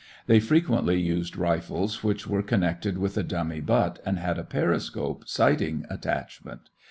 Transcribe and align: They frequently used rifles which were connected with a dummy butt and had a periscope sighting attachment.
They 0.25 0.39
frequently 0.39 0.99
used 0.99 1.37
rifles 1.37 2.03
which 2.03 2.25
were 2.25 2.41
connected 2.41 2.97
with 2.97 3.17
a 3.17 3.23
dummy 3.23 3.59
butt 3.61 4.01
and 4.03 4.17
had 4.17 4.39
a 4.39 4.43
periscope 4.43 5.25
sighting 5.27 5.85
attachment. 5.91 6.71